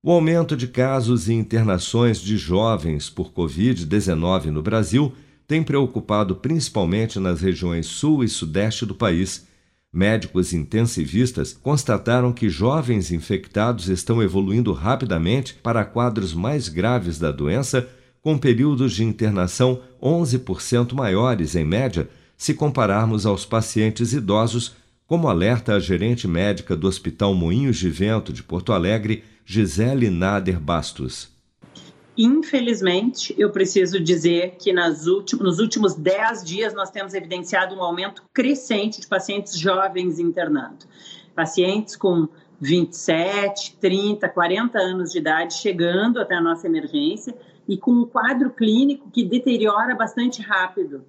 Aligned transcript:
O 0.00 0.12
aumento 0.12 0.56
de 0.56 0.68
casos 0.68 1.28
e 1.28 1.32
internações 1.32 2.20
de 2.20 2.36
jovens 2.36 3.10
por 3.10 3.32
Covid-19 3.32 4.44
no 4.46 4.62
Brasil 4.62 5.12
tem 5.46 5.62
preocupado 5.62 6.36
principalmente 6.36 7.18
nas 7.18 7.40
regiões 7.40 7.86
sul 7.86 8.22
e 8.22 8.28
sudeste 8.28 8.86
do 8.86 8.94
país. 8.94 9.46
Médicos 9.92 10.52
intensivistas 10.52 11.52
constataram 11.52 12.32
que 12.32 12.48
jovens 12.48 13.10
infectados 13.10 13.88
estão 13.88 14.22
evoluindo 14.22 14.72
rapidamente 14.72 15.54
para 15.54 15.84
quadros 15.84 16.32
mais 16.34 16.68
graves 16.68 17.18
da 17.18 17.32
doença 17.32 17.88
com 18.24 18.38
períodos 18.38 18.94
de 18.94 19.04
internação 19.04 19.82
11% 20.02 20.94
maiores, 20.94 21.54
em 21.54 21.64
média, 21.64 22.08
se 22.38 22.54
compararmos 22.54 23.26
aos 23.26 23.44
pacientes 23.44 24.14
idosos, 24.14 24.74
como 25.06 25.28
alerta 25.28 25.74
a 25.74 25.78
gerente 25.78 26.26
médica 26.26 26.74
do 26.74 26.88
Hospital 26.88 27.34
Moinhos 27.34 27.76
de 27.76 27.90
Vento 27.90 28.32
de 28.32 28.42
Porto 28.42 28.72
Alegre, 28.72 29.22
Gisele 29.44 30.08
Nader 30.08 30.58
Bastos. 30.58 31.28
Infelizmente, 32.16 33.34
eu 33.36 33.50
preciso 33.50 34.00
dizer 34.00 34.56
que 34.58 34.72
últimos, 35.06 35.44
nos 35.44 35.58
últimos 35.58 35.94
10 35.94 36.44
dias 36.44 36.72
nós 36.72 36.90
temos 36.90 37.12
evidenciado 37.12 37.74
um 37.74 37.82
aumento 37.82 38.22
crescente 38.32 39.02
de 39.02 39.06
pacientes 39.06 39.58
jovens 39.58 40.18
internando. 40.18 40.86
Pacientes 41.34 41.94
com 41.94 42.28
27, 42.64 43.76
30, 43.78 44.26
40 44.26 44.78
anos 44.78 45.12
de 45.12 45.18
idade 45.18 45.52
chegando 45.52 46.18
até 46.18 46.34
a 46.34 46.40
nossa 46.40 46.66
emergência 46.66 47.36
e 47.68 47.76
com 47.76 47.90
um 47.92 48.06
quadro 48.06 48.50
clínico 48.50 49.10
que 49.10 49.22
deteriora 49.22 49.94
bastante 49.94 50.40
rápido. 50.40 51.04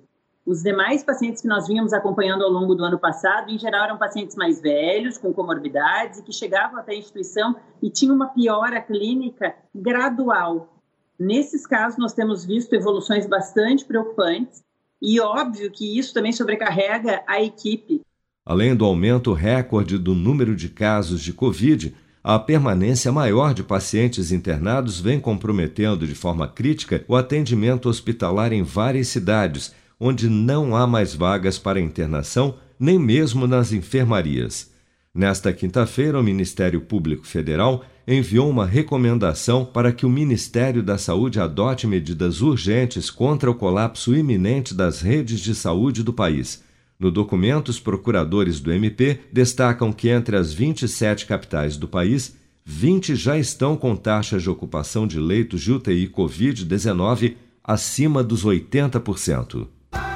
Os 0.46 0.62
demais 0.62 1.02
pacientes 1.02 1.42
que 1.42 1.48
nós 1.48 1.66
vínhamos 1.66 1.94
acompanhando 1.94 2.44
ao 2.44 2.52
longo 2.52 2.76
do 2.76 2.84
ano 2.84 3.00
passado, 3.00 3.50
em 3.50 3.58
geral, 3.58 3.86
eram 3.86 3.98
pacientes 3.98 4.36
mais 4.36 4.62
velhos, 4.62 5.18
com 5.18 5.34
comorbidades, 5.34 6.20
e 6.20 6.24
que 6.24 6.34
chegavam 6.34 6.78
até 6.78 6.92
a 6.92 6.98
instituição 6.98 7.56
e 7.82 7.90
tinham 7.90 8.16
uma 8.16 8.28
piora 8.28 8.82
clínica 8.82 9.56
gradual. 9.74 10.78
Nesses 11.18 11.66
casos, 11.66 11.98
nós 11.98 12.14
temos 12.14 12.46
visto 12.46 12.74
evoluções 12.74 13.26
bastante 13.26 13.86
preocupantes, 13.86 14.62
e 15.02 15.20
óbvio 15.22 15.72
que 15.72 15.98
isso 15.98 16.14
também 16.14 16.34
sobrecarrega 16.34 17.24
a 17.26 17.42
equipe. 17.42 18.05
Além 18.48 18.76
do 18.76 18.86
aumento 18.86 19.34
recorde 19.34 19.98
do 19.98 20.14
número 20.14 20.56
de 20.56 20.70
casos 20.70 21.20
de 21.20 21.34
Covid, 21.34 21.96
a 22.24 22.38
permanência 22.38 23.12
maior 23.12 23.56
de 23.56 23.64
pacientes 23.64 24.32
internados 24.32 25.00
vem 25.00 25.20
comprometendo 25.20 26.06
de 26.06 26.14
forma 26.14 26.48
crítica 26.48 27.04
o 27.08 27.16
atendimento 27.16 27.90
hospitalar 27.90 28.54
em 28.54 28.62
várias 28.62 29.08
cidades, 29.08 29.74
onde 30.00 30.30
não 30.30 30.76
há 30.76 30.86
mais 30.86 31.16
vagas 31.16 31.58
para 31.58 31.82
internação, 31.82 32.56
nem 32.80 33.00
mesmo 33.00 33.48
nas 33.48 33.72
enfermarias. 33.72 34.72
Nesta 35.12 35.52
quinta-feira, 35.52 36.20
o 36.20 36.24
Ministério 36.24 36.82
Público 36.82 37.26
Federal 37.26 37.84
enviou 38.08 38.48
uma 38.48 38.66
recomendação 38.68 39.66
para 39.66 39.92
que 39.92 40.06
o 40.06 40.10
Ministério 40.10 40.84
da 40.84 41.00
Saúde 41.00 41.40
adote 41.40 41.88
medidas 41.88 42.42
urgentes 42.42 43.10
contra 43.10 43.50
o 43.50 43.56
colapso 43.56 44.16
iminente 44.16 44.72
das 44.72 45.02
redes 45.02 45.40
de 45.40 45.56
saúde 45.56 46.04
do 46.04 46.14
país 46.14 46.64
no 47.00 47.12
documento, 47.12 47.70
os 47.70 47.80
procuradores 47.80 48.60
do 48.60 48.72
MP 48.72 49.20
destacam 49.32 49.92
que 49.92 50.10
entre 50.10 50.38
as 50.38 50.54
27 50.54 51.26
capitais 51.26 51.76
do 51.76 51.88
país, 51.88 52.36
20 52.64 53.16
já 53.16 53.38
estão 53.38 53.76
com 53.76 53.96
taxas 53.96 54.42
de 54.42 54.50
ocupação 54.50 55.06
de 55.06 55.20
leitos 55.20 55.62
de 55.62 55.72
UTI 55.74 56.08
Covid-19 56.08 57.36
acima 57.64 58.24
dos 58.24 58.46
80%. 58.46 59.68